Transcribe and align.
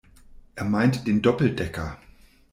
Er 0.55 0.65
meint 0.65 1.05
den 1.05 1.21
Doppeldecker. 1.21 1.99